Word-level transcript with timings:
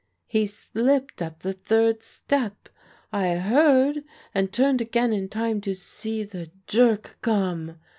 He 0.25 0.47
slipped 0.47 1.21
at 1.21 1.41
the 1.41 1.53
third 1.53 2.01
step... 2.01 2.69
I 3.13 3.35
heard, 3.35 4.03
and 4.33 4.51
turned 4.51 4.81
again 4.81 5.13
in 5.13 5.29
time 5.29 5.61
to 5.61 5.75
see 5.75 6.23
the 6.23 6.49
jerk 6.65 7.19
come. 7.21 7.77